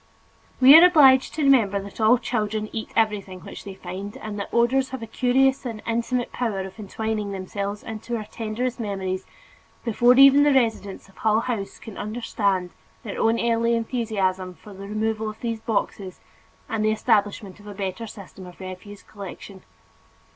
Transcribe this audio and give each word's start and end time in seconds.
We 0.59 0.75
are 0.75 0.83
obliged 0.83 1.35
to 1.35 1.43
remember 1.43 1.79
that 1.79 2.01
all 2.01 2.17
children 2.17 2.69
eat 2.73 2.89
everything 2.95 3.41
which 3.41 3.63
they 3.65 3.75
find 3.75 4.17
and 4.17 4.39
that 4.39 4.49
odors 4.51 4.89
have 4.89 5.03
a 5.03 5.05
curious 5.05 5.63
and 5.63 5.79
intimate 5.85 6.31
power 6.31 6.61
of 6.61 6.79
entwining 6.79 7.33
themselves 7.33 7.83
into 7.83 8.17
our 8.17 8.23
tenderest 8.25 8.79
memories, 8.79 9.27
before 9.85 10.15
even 10.15 10.41
the 10.41 10.55
residents 10.55 11.07
of 11.07 11.17
Hull 11.17 11.41
House 11.41 11.77
can 11.77 11.99
understand 11.99 12.71
their 13.03 13.19
own 13.21 13.39
early 13.39 13.75
enthusiasm 13.75 14.55
for 14.55 14.73
the 14.73 14.87
removal 14.87 15.29
of 15.29 15.39
these 15.41 15.59
boxes 15.59 16.19
and 16.67 16.83
the 16.83 16.89
establishment 16.91 17.59
of 17.59 17.67
a 17.67 17.75
better 17.75 18.07
system 18.07 18.47
of 18.47 18.59
refuse 18.59 19.03
collection. 19.03 19.61